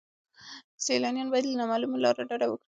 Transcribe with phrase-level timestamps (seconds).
[0.85, 2.59] سیلانیان باید له نامعلومو لارو ډډه وکړي.